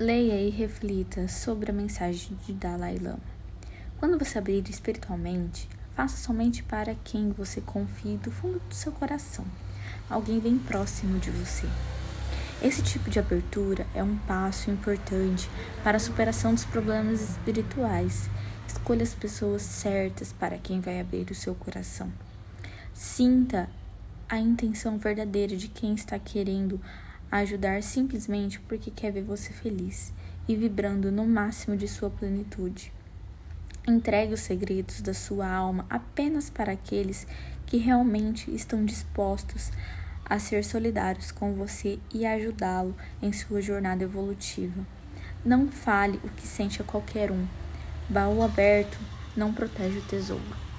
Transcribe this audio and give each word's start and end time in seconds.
Leia 0.00 0.40
e 0.40 0.48
reflita 0.48 1.28
sobre 1.28 1.70
a 1.70 1.74
mensagem 1.74 2.34
de 2.46 2.54
Dalai 2.54 2.96
Lama. 2.96 3.20
Quando 3.98 4.18
você 4.18 4.38
abrir 4.38 4.66
espiritualmente, 4.70 5.68
faça 5.94 6.16
somente 6.16 6.62
para 6.62 6.94
quem 7.04 7.32
você 7.32 7.60
confie 7.60 8.16
do 8.16 8.30
fundo 8.30 8.58
do 8.66 8.74
seu 8.74 8.92
coração, 8.92 9.44
alguém 10.08 10.40
bem 10.40 10.58
próximo 10.58 11.18
de 11.18 11.30
você. 11.30 11.66
Esse 12.62 12.82
tipo 12.82 13.10
de 13.10 13.18
abertura 13.18 13.86
é 13.94 14.02
um 14.02 14.16
passo 14.20 14.70
importante 14.70 15.50
para 15.84 15.98
a 15.98 16.00
superação 16.00 16.54
dos 16.54 16.64
problemas 16.64 17.20
espirituais. 17.20 18.30
Escolha 18.66 19.02
as 19.02 19.12
pessoas 19.12 19.60
certas 19.60 20.32
para 20.32 20.56
quem 20.56 20.80
vai 20.80 20.98
abrir 20.98 21.30
o 21.30 21.34
seu 21.34 21.54
coração. 21.54 22.10
Sinta 22.94 23.68
a 24.26 24.38
intenção 24.38 24.96
verdadeira 24.96 25.54
de 25.54 25.68
quem 25.68 25.92
está 25.92 26.18
querendo 26.18 26.80
ajudar 27.30 27.82
simplesmente 27.82 28.58
porque 28.60 28.90
quer 28.90 29.12
ver 29.12 29.22
você 29.22 29.52
feliz 29.52 30.12
e 30.48 30.56
vibrando 30.56 31.12
no 31.12 31.26
máximo 31.26 31.76
de 31.76 31.86
sua 31.86 32.10
plenitude. 32.10 32.92
Entregue 33.86 34.34
os 34.34 34.40
segredos 34.40 35.00
da 35.00 35.14
sua 35.14 35.48
alma 35.48 35.86
apenas 35.88 36.50
para 36.50 36.72
aqueles 36.72 37.26
que 37.66 37.76
realmente 37.76 38.54
estão 38.54 38.84
dispostos 38.84 39.70
a 40.24 40.38
ser 40.38 40.64
solidários 40.64 41.32
com 41.32 41.54
você 41.54 41.98
e 42.12 42.26
ajudá-lo 42.26 42.94
em 43.22 43.32
sua 43.32 43.60
jornada 43.60 44.04
evolutiva. 44.04 44.86
Não 45.44 45.68
fale 45.68 46.20
o 46.22 46.28
que 46.28 46.46
sente 46.46 46.82
a 46.82 46.84
qualquer 46.84 47.30
um. 47.30 47.46
Baú 48.08 48.42
aberto 48.42 48.98
não 49.36 49.52
protege 49.52 49.98
o 49.98 50.02
tesouro. 50.02 50.69